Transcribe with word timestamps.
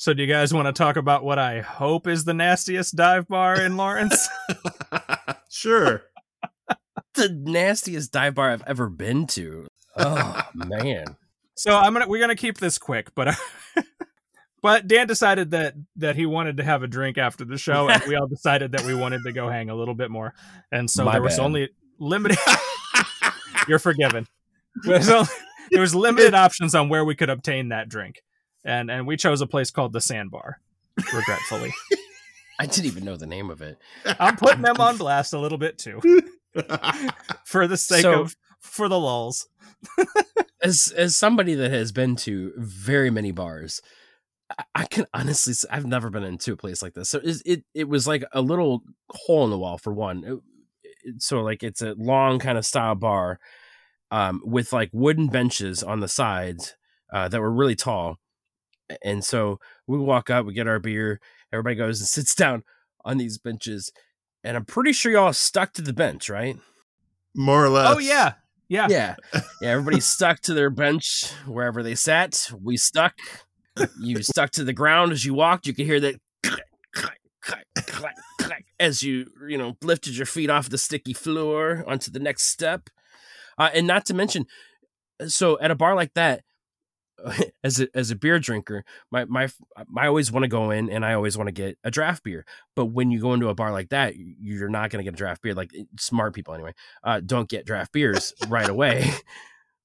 So, 0.00 0.14
do 0.14 0.22
you 0.22 0.32
guys 0.32 0.54
want 0.54 0.66
to 0.66 0.72
talk 0.72 0.96
about 0.96 1.24
what 1.24 1.40
I 1.40 1.60
hope 1.60 2.06
is 2.06 2.24
the 2.24 2.32
nastiest 2.32 2.94
dive 2.94 3.26
bar 3.26 3.60
in 3.60 3.76
Lawrence? 3.76 4.28
sure. 5.50 6.04
the 7.14 7.28
nastiest 7.28 8.12
dive 8.12 8.36
bar 8.36 8.50
I've 8.50 8.62
ever 8.64 8.88
been 8.88 9.26
to. 9.26 9.66
Oh 9.96 10.40
man. 10.54 11.16
So 11.56 11.76
I'm 11.76 11.94
gonna 11.94 12.06
we're 12.06 12.20
gonna 12.20 12.36
keep 12.36 12.58
this 12.58 12.78
quick, 12.78 13.12
but 13.16 13.36
but 14.62 14.86
Dan 14.86 15.08
decided 15.08 15.50
that 15.50 15.74
that 15.96 16.14
he 16.14 16.26
wanted 16.26 16.58
to 16.58 16.62
have 16.62 16.84
a 16.84 16.86
drink 16.86 17.18
after 17.18 17.44
the 17.44 17.58
show, 17.58 17.88
and 17.88 18.00
we 18.06 18.14
all 18.14 18.28
decided 18.28 18.70
that 18.72 18.82
we 18.82 18.94
wanted 18.94 19.24
to 19.24 19.32
go 19.32 19.48
hang 19.48 19.68
a 19.68 19.74
little 19.74 19.96
bit 19.96 20.12
more, 20.12 20.32
and 20.70 20.88
so 20.88 21.04
My 21.04 21.14
there 21.14 21.22
was 21.22 21.40
only 21.40 21.70
limited. 21.98 22.38
You're 23.66 23.80
forgiven. 23.80 24.28
There 24.84 24.98
was, 24.98 25.10
only, 25.10 25.28
there 25.72 25.80
was 25.80 25.92
limited 25.96 26.34
options 26.34 26.76
on 26.76 26.88
where 26.88 27.04
we 27.04 27.16
could 27.16 27.30
obtain 27.30 27.70
that 27.70 27.88
drink, 27.88 28.22
and 28.64 28.90
and 28.90 29.06
we 29.06 29.16
chose 29.16 29.40
a 29.40 29.46
place 29.46 29.70
called 29.70 29.92
the 29.92 30.00
Sandbar. 30.00 30.60
Regretfully, 31.14 31.72
I 32.60 32.66
didn't 32.66 32.86
even 32.86 33.04
know 33.04 33.16
the 33.16 33.26
name 33.26 33.50
of 33.50 33.62
it. 33.62 33.78
I'm 34.18 34.36
putting 34.36 34.62
them 34.62 34.80
on 34.80 34.96
blast 34.96 35.32
a 35.32 35.38
little 35.38 35.58
bit 35.58 35.78
too, 35.78 36.00
for 37.44 37.66
the 37.66 37.76
sake 37.76 38.02
So- 38.02 38.22
of 38.22 38.36
for 38.60 38.88
the 38.88 38.98
lulls. 38.98 39.48
As 40.60 40.92
as 40.96 41.14
somebody 41.14 41.54
that 41.54 41.70
has 41.70 41.92
been 41.92 42.16
to 42.16 42.52
very 42.56 43.10
many 43.10 43.30
bars, 43.30 43.80
I, 44.50 44.64
I 44.74 44.84
can 44.86 45.06
honestly 45.14 45.52
say 45.52 45.68
I've 45.70 45.86
never 45.86 46.10
been 46.10 46.24
into 46.24 46.52
a 46.52 46.56
place 46.56 46.82
like 46.82 46.94
this. 46.94 47.08
So 47.10 47.20
it 47.22 47.36
it, 47.46 47.64
it 47.74 47.88
was 47.88 48.08
like 48.08 48.24
a 48.32 48.40
little 48.42 48.82
hole 49.08 49.44
in 49.44 49.50
the 49.50 49.58
wall 49.58 49.78
for 49.78 49.92
one. 49.92 50.24
It- 50.24 50.32
it- 51.04 51.22
so 51.22 51.42
like 51.42 51.62
it's 51.62 51.80
a 51.80 51.94
long 51.96 52.40
kind 52.40 52.58
of 52.58 52.66
style 52.66 52.96
bar 52.96 53.38
um, 54.10 54.42
with 54.44 54.72
like 54.72 54.90
wooden 54.92 55.28
benches 55.28 55.84
on 55.84 56.00
the 56.00 56.08
sides 56.08 56.74
uh, 57.12 57.28
that 57.28 57.40
were 57.40 57.52
really 57.52 57.76
tall. 57.76 58.16
And 59.02 59.24
so 59.24 59.60
we 59.86 59.98
walk 59.98 60.30
up, 60.30 60.46
we 60.46 60.54
get 60.54 60.66
our 60.66 60.78
beer, 60.78 61.20
everybody 61.52 61.76
goes 61.76 62.00
and 62.00 62.08
sits 62.08 62.34
down 62.34 62.62
on 63.04 63.18
these 63.18 63.38
benches. 63.38 63.92
And 64.44 64.56
I'm 64.56 64.64
pretty 64.64 64.92
sure 64.92 65.12
y'all 65.12 65.32
stuck 65.32 65.72
to 65.74 65.82
the 65.82 65.92
bench, 65.92 66.30
right? 66.30 66.56
More 67.34 67.64
or 67.64 67.68
less. 67.68 67.94
Oh 67.94 67.98
yeah, 67.98 68.34
yeah. 68.68 68.86
Yeah. 68.88 69.16
Yeah. 69.60 69.70
Everybody 69.70 69.98
stuck 70.00 70.40
to 70.42 70.54
their 70.54 70.70
bench 70.70 71.32
wherever 71.46 71.82
they 71.82 71.96
sat. 71.96 72.48
We 72.62 72.76
stuck. 72.76 73.14
You 73.98 74.22
stuck 74.22 74.50
to 74.52 74.64
the 74.64 74.72
ground 74.72 75.10
as 75.10 75.24
you 75.24 75.34
walked. 75.34 75.66
You 75.66 75.74
could 75.74 75.86
hear 75.86 75.98
that 75.98 76.14
clack, 76.44 76.62
clack, 76.94 77.18
clack, 77.42 77.66
clack, 77.74 78.14
clack, 78.40 78.64
as 78.78 79.02
you, 79.02 79.26
you 79.48 79.58
know, 79.58 79.76
lifted 79.82 80.16
your 80.16 80.26
feet 80.26 80.48
off 80.48 80.68
the 80.68 80.78
sticky 80.78 81.12
floor 81.12 81.84
onto 81.88 82.10
the 82.10 82.20
next 82.20 82.44
step. 82.44 82.88
Uh, 83.56 83.70
and 83.74 83.86
not 83.86 84.06
to 84.06 84.14
mention, 84.14 84.46
so 85.26 85.58
at 85.60 85.72
a 85.72 85.74
bar 85.74 85.96
like 85.96 86.14
that, 86.14 86.42
as 87.64 87.80
a 87.80 87.88
as 87.94 88.10
a 88.10 88.16
beer 88.16 88.38
drinker, 88.38 88.84
my 89.10 89.24
my 89.24 89.48
I 89.96 90.06
always 90.06 90.30
want 90.30 90.44
to 90.44 90.48
go 90.48 90.70
in 90.70 90.90
and 90.90 91.04
I 91.04 91.14
always 91.14 91.36
want 91.36 91.48
to 91.48 91.52
get 91.52 91.78
a 91.84 91.90
draft 91.90 92.22
beer. 92.22 92.44
But 92.76 92.86
when 92.86 93.10
you 93.10 93.20
go 93.20 93.34
into 93.34 93.48
a 93.48 93.54
bar 93.54 93.72
like 93.72 93.90
that, 93.90 94.14
you're 94.16 94.68
not 94.68 94.90
going 94.90 95.04
to 95.04 95.04
get 95.04 95.14
a 95.14 95.16
draft 95.16 95.42
beer. 95.42 95.54
Like 95.54 95.72
smart 95.98 96.34
people 96.34 96.54
anyway, 96.54 96.74
uh, 97.02 97.20
don't 97.24 97.48
get 97.48 97.66
draft 97.66 97.92
beers 97.92 98.32
right 98.48 98.68
away. 98.68 99.10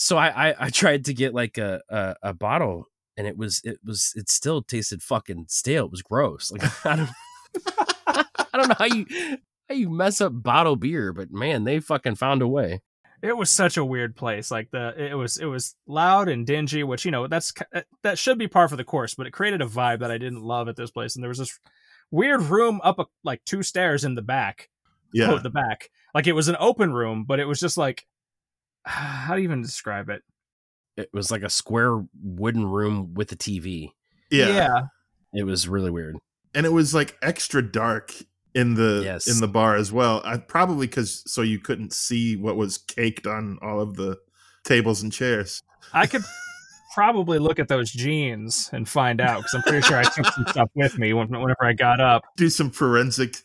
So 0.00 0.16
I, 0.16 0.50
I 0.50 0.54
I 0.60 0.70
tried 0.70 1.06
to 1.06 1.12
get 1.12 1.34
like 1.34 1.58
a, 1.58 1.80
a 1.88 2.14
a 2.22 2.32
bottle, 2.32 2.84
and 3.16 3.26
it 3.26 3.36
was 3.36 3.60
it 3.64 3.78
was 3.84 4.12
it 4.14 4.28
still 4.28 4.62
tasted 4.62 5.02
fucking 5.02 5.46
stale. 5.48 5.86
It 5.86 5.90
was 5.90 6.02
gross. 6.02 6.52
Like 6.52 6.86
I 6.86 6.96
don't 6.96 7.10
I 8.06 8.56
don't 8.56 8.68
know 8.68 8.76
how 8.78 8.84
you 8.84 9.06
how 9.68 9.74
you 9.74 9.90
mess 9.90 10.20
up 10.20 10.32
bottle 10.40 10.76
beer, 10.76 11.12
but 11.12 11.32
man, 11.32 11.64
they 11.64 11.80
fucking 11.80 12.14
found 12.14 12.42
a 12.42 12.46
way. 12.46 12.80
It 13.22 13.36
was 13.36 13.50
such 13.50 13.76
a 13.76 13.84
weird 13.84 14.14
place 14.16 14.50
like 14.50 14.70
the 14.70 14.94
it 14.96 15.14
was 15.14 15.36
it 15.38 15.46
was 15.46 15.74
loud 15.86 16.28
and 16.28 16.46
dingy 16.46 16.82
which 16.84 17.04
you 17.04 17.10
know 17.10 17.26
that's 17.26 17.52
uh, 17.74 17.80
that 18.02 18.18
should 18.18 18.38
be 18.38 18.46
par 18.48 18.68
for 18.68 18.76
the 18.76 18.84
course 18.84 19.14
but 19.14 19.26
it 19.26 19.32
created 19.32 19.60
a 19.60 19.66
vibe 19.66 20.00
that 20.00 20.10
i 20.10 20.18
didn't 20.18 20.42
love 20.42 20.68
at 20.68 20.76
this 20.76 20.90
place 20.90 21.14
and 21.16 21.22
there 21.22 21.28
was 21.28 21.38
this 21.38 21.58
weird 22.10 22.42
room 22.42 22.80
up 22.84 22.98
a, 22.98 23.06
like 23.24 23.44
two 23.44 23.62
stairs 23.62 24.04
in 24.04 24.14
the 24.14 24.22
back 24.22 24.68
Yeah. 25.12 25.26
quote 25.28 25.42
the 25.42 25.50
back 25.50 25.90
like 26.14 26.26
it 26.26 26.32
was 26.32 26.48
an 26.48 26.56
open 26.60 26.92
room 26.92 27.24
but 27.24 27.40
it 27.40 27.44
was 27.46 27.60
just 27.60 27.76
like 27.76 28.06
how 28.84 29.34
do 29.34 29.40
you 29.40 29.48
even 29.48 29.62
describe 29.62 30.08
it 30.08 30.22
It 30.96 31.10
was 31.12 31.30
like 31.30 31.42
a 31.42 31.50
square 31.50 32.04
wooden 32.22 32.66
room 32.66 33.14
with 33.14 33.32
a 33.32 33.36
TV. 33.36 33.90
yeah 34.30 34.48
yeah. 34.48 34.80
It 35.34 35.44
was 35.44 35.68
really 35.68 35.90
weird. 35.90 36.16
And 36.54 36.64
it 36.64 36.72
was 36.72 36.94
like 36.94 37.16
extra 37.20 37.60
dark 37.60 38.14
in 38.54 38.74
the 38.74 39.02
Yes. 39.04 39.26
in 39.28 39.40
the 39.40 39.48
bar 39.48 39.76
as 39.76 39.92
well. 39.92 40.20
I 40.24 40.36
probably 40.38 40.86
because 40.86 41.22
so 41.30 41.42
you 41.42 41.58
couldn't 41.58 41.92
see 41.92 42.36
what 42.36 42.56
was 42.56 42.78
caked 42.78 43.26
on 43.26 43.58
all 43.62 43.80
of 43.80 43.96
the 43.96 44.18
tables 44.64 45.02
and 45.02 45.12
chairs. 45.12 45.62
i 45.94 46.06
could 46.06 46.22
probably 46.94 47.38
look 47.38 47.58
at 47.58 47.68
those 47.68 47.90
jeans 47.92 48.68
and 48.72 48.88
find 48.88 49.20
out 49.20 49.38
because 49.38 49.54
i'm 49.54 49.62
pretty 49.62 49.80
sure 49.86 49.96
i 49.96 50.02
took 50.02 50.26
some 50.26 50.44
stuff 50.48 50.68
with 50.74 50.98
me 50.98 51.12
whenever 51.14 51.56
i 51.62 51.72
got 51.72 52.00
up 52.00 52.24
Do 52.36 52.50
some 52.50 52.70
forensic. 52.70 53.36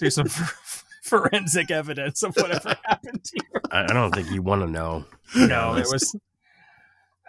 do 0.00 0.10
some 0.10 0.26
forensic 1.02 1.70
evidence 1.70 2.22
of 2.22 2.34
whatever 2.36 2.74
happened 2.84 3.22
to 3.22 3.30
you 3.34 3.60
I, 3.70 3.84
I 3.84 3.86
don't 3.88 4.12
think 4.14 4.30
you 4.30 4.42
want 4.42 4.62
to 4.62 4.68
know. 4.68 5.04
no, 5.36 5.76
it 5.76 5.86
was. 5.92 6.16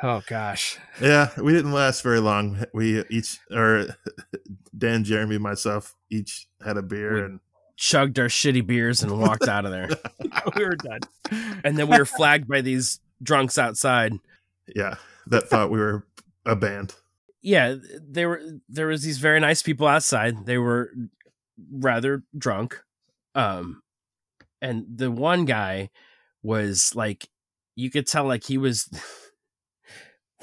Oh 0.02 0.22
gosh, 0.28 0.78
Yeah, 1.02 1.30
we 1.38 1.54
didn't 1.54 1.72
last 1.74 2.02
very 2.04 2.20
long. 2.20 2.64
We 2.74 3.04
each 3.10 3.40
or 3.52 3.88
Dan, 4.78 5.04
Jeremy, 5.04 5.38
myself 5.38 5.96
each 6.10 6.48
had 6.66 6.78
a 6.78 6.82
beer 6.82 7.14
We- 7.14 7.22
and 7.22 7.40
chugged 7.76 8.20
our 8.20 8.28
shitty 8.28 8.66
beers 8.66 9.02
and 9.02 9.20
walked 9.20 9.48
out 9.48 9.66
of 9.66 9.72
there. 9.72 9.90
we 10.56 10.64
were 10.66 10.76
done. 10.76 11.00
And 11.64 11.78
then 11.78 11.88
we 11.88 11.98
were 11.98 12.06
flagged 12.06 12.48
by 12.48 12.62
these 12.62 13.00
drunks 13.22 13.58
outside. 13.58 14.14
yeah, 14.76 14.96
that 15.28 15.50
thought 15.50 15.70
we 15.72 15.80
were 15.80 16.06
a 16.46 16.56
band. 16.56 16.96
Yeah, 17.42 17.76
they 18.08 18.26
were 18.26 18.42
there 18.70 18.88
was 18.88 19.02
these 19.04 19.18
very 19.18 19.40
nice 19.40 19.62
people 19.62 19.88
outside. 19.88 20.46
They 20.46 20.58
were 20.58 20.92
rather 21.72 22.24
drunk. 22.38 22.82
Um 23.36 23.82
and 24.62 24.86
the 24.96 25.12
one 25.12 25.44
guy 25.46 25.90
was 26.42 26.96
like 26.96 27.28
you 27.76 27.90
could 27.90 28.08
tell 28.08 28.26
like 28.26 28.46
he 28.46 28.58
was 28.58 28.88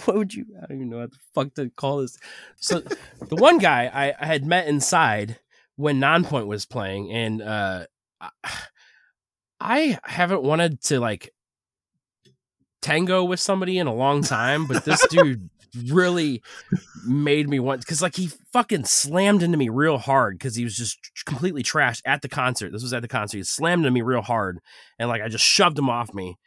what 0.04 0.16
would 0.16 0.34
you 0.34 0.46
I 0.56 0.66
don't 0.66 0.76
even 0.76 0.90
know 0.90 0.98
what 0.98 1.10
the 1.10 1.18
fuck 1.34 1.54
to 1.54 1.70
call 1.70 1.98
this. 1.98 2.18
So 2.56 2.80
the 2.80 3.36
one 3.36 3.58
guy 3.58 3.86
I, 3.92 4.14
I 4.20 4.26
had 4.26 4.44
met 4.44 4.66
inside 4.68 5.38
when 5.76 6.00
Nonpoint 6.00 6.46
was 6.46 6.66
playing, 6.66 7.10
and 7.12 7.42
uh 7.42 7.86
I- 8.20 8.30
I 9.60 9.98
haven't 10.04 10.42
wanted 10.42 10.80
to 10.84 11.00
like 11.00 11.32
tango 12.82 13.24
with 13.24 13.40
somebody 13.40 13.78
in 13.78 13.86
a 13.86 13.94
long 13.94 14.22
time, 14.22 14.66
but 14.66 14.84
this 14.84 15.06
dude 15.10 15.50
really 15.88 16.42
made 17.06 17.48
me 17.48 17.60
want 17.60 17.80
because 17.80 18.02
like 18.02 18.16
he 18.16 18.28
fucking 18.52 18.84
slammed 18.84 19.42
into 19.42 19.56
me 19.56 19.68
real 19.68 19.98
hard 19.98 20.36
because 20.38 20.56
he 20.56 20.64
was 20.64 20.74
just 20.76 20.98
completely 21.26 21.62
trashed 21.62 22.02
at 22.04 22.22
the 22.22 22.28
concert. 22.28 22.72
This 22.72 22.82
was 22.82 22.92
at 22.92 23.02
the 23.02 23.08
concert. 23.08 23.36
He 23.38 23.42
slammed 23.44 23.80
into 23.84 23.90
me 23.92 24.02
real 24.02 24.22
hard, 24.22 24.58
and 24.98 25.08
like 25.08 25.22
I 25.22 25.28
just 25.28 25.44
shoved 25.44 25.78
him 25.78 25.90
off 25.90 26.12
me. 26.14 26.38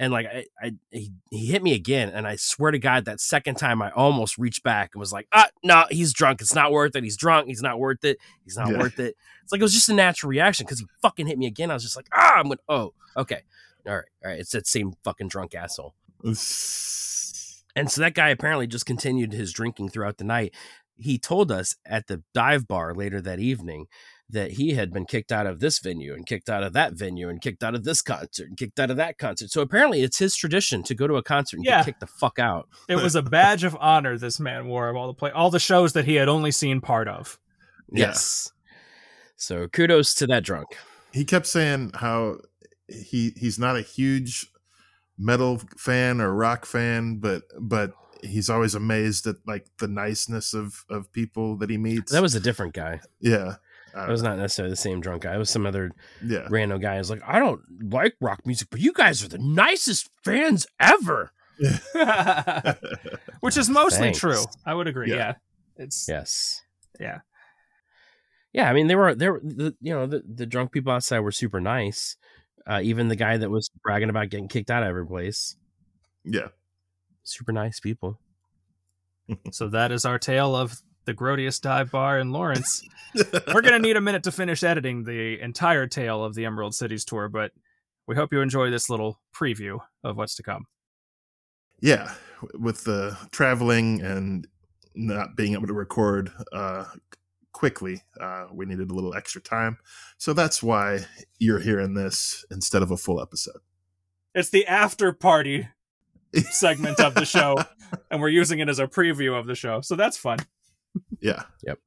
And 0.00 0.12
like 0.12 0.26
I, 0.26 0.44
I 0.62 0.72
he, 0.90 1.10
he 1.30 1.46
hit 1.46 1.62
me 1.62 1.74
again, 1.74 2.10
and 2.10 2.26
I 2.26 2.36
swear 2.36 2.70
to 2.70 2.78
God, 2.78 3.04
that 3.06 3.20
second 3.20 3.56
time 3.56 3.82
I 3.82 3.90
almost 3.90 4.38
reached 4.38 4.62
back 4.62 4.90
and 4.94 5.00
was 5.00 5.12
like, 5.12 5.26
"Ah, 5.32 5.48
no, 5.64 5.86
he's 5.90 6.12
drunk. 6.12 6.40
It's 6.40 6.54
not 6.54 6.70
worth 6.70 6.94
it. 6.94 7.02
He's 7.02 7.16
drunk. 7.16 7.48
He's 7.48 7.62
not 7.62 7.80
worth 7.80 8.04
it. 8.04 8.18
He's 8.44 8.56
not 8.56 8.70
Yeah. 8.70 8.78
worth 8.78 9.00
it." 9.00 9.16
It's 9.42 9.50
like 9.50 9.60
it 9.60 9.64
was 9.64 9.74
just 9.74 9.88
a 9.88 9.94
natural 9.94 10.30
reaction 10.30 10.64
because 10.66 10.78
he 10.78 10.86
fucking 11.02 11.26
hit 11.26 11.36
me 11.38 11.46
again. 11.46 11.70
I 11.70 11.74
was 11.74 11.82
just 11.82 11.96
like, 11.96 12.06
"Ah, 12.14 12.34
I'm 12.36 12.44
gonna." 12.44 12.60
Oh, 12.68 12.92
okay, 13.16 13.40
all 13.88 13.96
right, 13.96 14.04
all 14.24 14.30
right. 14.30 14.38
It's 14.38 14.52
that 14.52 14.68
same 14.68 14.92
fucking 15.02 15.28
drunk 15.28 15.54
asshole. 15.56 15.94
And 17.76 17.90
so 17.90 18.00
that 18.00 18.14
guy 18.14 18.30
apparently 18.30 18.66
just 18.66 18.86
continued 18.86 19.32
his 19.32 19.52
drinking 19.52 19.90
throughout 19.90 20.18
the 20.18 20.24
night. 20.24 20.54
He 20.98 21.18
told 21.18 21.50
us 21.52 21.76
at 21.86 22.06
the 22.08 22.22
dive 22.34 22.66
bar 22.68 22.94
later 22.94 23.20
that 23.20 23.38
evening 23.38 23.86
that 24.30 24.52
he 24.52 24.74
had 24.74 24.92
been 24.92 25.06
kicked 25.06 25.32
out 25.32 25.46
of 25.46 25.58
this 25.60 25.78
venue 25.78 26.12
and 26.12 26.26
kicked 26.26 26.50
out 26.50 26.62
of 26.62 26.74
that 26.74 26.92
venue 26.92 27.30
and 27.30 27.40
kicked 27.40 27.62
out 27.64 27.74
of 27.74 27.84
this 27.84 28.02
concert 28.02 28.46
and 28.48 28.58
kicked 28.58 28.78
out 28.78 28.90
of 28.90 28.98
that 28.98 29.16
concert. 29.16 29.50
So 29.50 29.62
apparently 29.62 30.02
it's 30.02 30.18
his 30.18 30.36
tradition 30.36 30.82
to 30.82 30.94
go 30.94 31.06
to 31.06 31.14
a 31.16 31.22
concert 31.22 31.56
and 31.56 31.64
Yeah. 31.64 31.78
get 31.78 31.86
kicked 31.86 32.00
the 32.00 32.06
fuck 32.08 32.38
out. 32.38 32.68
It 32.90 32.96
was 32.96 33.14
a 33.14 33.22
badge 33.22 33.64
of 33.64 33.74
honor 33.80 34.18
this 34.18 34.38
man 34.38 34.66
wore 34.66 34.90
of 34.90 34.96
all 34.96 35.06
the 35.06 35.14
play, 35.14 35.30
all 35.30 35.48
the 35.50 35.58
shows 35.58 35.94
that 35.94 36.04
he 36.04 36.16
had 36.16 36.28
only 36.28 36.50
seen 36.50 36.82
part 36.82 37.08
of. 37.08 37.38
Yeah. 37.90 38.08
Yes. 38.08 38.52
So 39.36 39.66
kudos 39.68 40.14
to 40.16 40.26
that 40.26 40.44
drunk. 40.44 40.76
He 41.12 41.24
kept 41.24 41.46
saying 41.46 41.92
how 41.94 42.38
he 42.88 43.32
he's 43.36 43.58
not 43.58 43.76
a 43.76 43.82
huge 43.82 44.46
metal 45.16 45.60
fan 45.78 46.20
or 46.20 46.34
rock 46.34 46.66
fan, 46.66 47.16
but 47.18 47.44
but 47.58 47.92
he's 48.22 48.48
always 48.50 48.74
amazed 48.74 49.26
at 49.26 49.36
like 49.46 49.66
the 49.78 49.88
niceness 49.88 50.54
of 50.54 50.84
of 50.90 51.12
people 51.12 51.56
that 51.58 51.70
he 51.70 51.78
meets. 51.78 52.12
That 52.12 52.22
was 52.22 52.34
a 52.34 52.40
different 52.40 52.74
guy. 52.74 53.00
yeah. 53.20 53.56
I 53.94 54.00
That 54.00 54.06
don't 54.06 54.10
was 54.12 54.22
not 54.22 54.36
necessarily 54.38 54.70
the 54.72 54.76
same 54.76 55.00
drunk 55.00 55.22
guy. 55.22 55.34
It 55.34 55.38
was 55.38 55.48
some 55.50 55.64
other 55.66 55.90
yeah. 56.24 56.46
random 56.50 56.78
guy. 56.80 56.98
Who's 56.98 57.10
like, 57.10 57.22
I 57.26 57.38
don't 57.38 57.62
like 57.90 58.14
rock 58.20 58.40
music, 58.46 58.68
but 58.70 58.80
you 58.80 58.92
guys 58.92 59.24
are 59.24 59.28
the 59.28 59.38
nicest 59.38 60.10
fans 60.24 60.66
ever. 60.78 61.32
Which 63.40 63.56
is 63.56 63.68
mostly 63.70 64.06
Thanks. 64.06 64.18
true. 64.18 64.42
I 64.66 64.74
would 64.74 64.86
agree. 64.88 65.08
Yeah. 65.10 65.16
Yeah. 65.16 65.34
It's 65.76 66.06
Yes. 66.08 66.62
Yeah. 67.00 67.20
Yeah, 68.52 68.68
I 68.68 68.72
mean 68.72 68.86
they 68.88 68.94
were 68.96 69.14
there. 69.14 69.34
were 69.34 69.40
the, 69.42 69.74
you 69.80 69.94
know 69.94 70.06
the, 70.06 70.22
the 70.26 70.46
drunk 70.46 70.72
people 70.72 70.92
outside 70.92 71.20
were 71.20 71.32
super 71.32 71.60
nice. 71.60 72.16
Uh, 72.66 72.80
even 72.82 73.08
the 73.08 73.16
guy 73.16 73.36
that 73.38 73.50
was 73.50 73.70
bragging 73.82 74.10
about 74.10 74.28
getting 74.30 74.48
kicked 74.48 74.70
out 74.70 74.82
of 74.82 74.88
every 74.90 75.06
place, 75.06 75.56
Yeah. 76.24 76.48
Super 77.28 77.52
nice 77.52 77.80
people. 77.80 78.18
so 79.52 79.68
that 79.68 79.92
is 79.92 80.04
our 80.04 80.18
tale 80.18 80.56
of 80.56 80.80
the 81.04 81.14
Grodius 81.14 81.60
Dive 81.60 81.90
Bar 81.90 82.18
in 82.18 82.32
Lawrence. 82.32 82.82
We're 83.14 83.62
going 83.62 83.72
to 83.72 83.78
need 83.78 83.96
a 83.96 84.00
minute 84.00 84.24
to 84.24 84.32
finish 84.32 84.62
editing 84.62 85.04
the 85.04 85.40
entire 85.40 85.86
tale 85.86 86.22
of 86.22 86.34
the 86.34 86.44
Emerald 86.44 86.74
Cities 86.74 87.04
tour, 87.04 87.28
but 87.28 87.52
we 88.06 88.14
hope 88.14 88.32
you 88.32 88.40
enjoy 88.40 88.70
this 88.70 88.90
little 88.90 89.18
preview 89.34 89.78
of 90.04 90.16
what's 90.16 90.34
to 90.36 90.42
come. 90.42 90.66
Yeah, 91.80 92.12
with 92.54 92.84
the 92.84 93.16
traveling 93.30 94.02
and 94.02 94.46
not 94.94 95.36
being 95.36 95.52
able 95.52 95.68
to 95.68 95.72
record 95.72 96.32
uh, 96.52 96.84
quickly, 97.52 98.02
uh, 98.20 98.46
we 98.52 98.66
needed 98.66 98.90
a 98.90 98.94
little 98.94 99.14
extra 99.14 99.40
time. 99.40 99.78
So 100.16 100.32
that's 100.32 100.62
why 100.62 101.06
you're 101.38 101.60
hearing 101.60 101.94
this 101.94 102.44
instead 102.50 102.82
of 102.82 102.90
a 102.90 102.96
full 102.96 103.20
episode. 103.20 103.60
It's 104.34 104.50
the 104.50 104.66
after 104.66 105.12
party 105.12 105.68
segment 106.50 107.00
of 107.00 107.14
the 107.14 107.24
show, 107.24 107.56
and 108.10 108.20
we're 108.20 108.28
using 108.28 108.58
it 108.58 108.68
as 108.68 108.78
a 108.78 108.86
preview 108.86 109.38
of 109.38 109.46
the 109.46 109.54
show. 109.54 109.80
So 109.80 109.96
that's 109.96 110.16
fun. 110.16 110.38
Yeah. 111.20 111.42
Yep. 111.64 111.78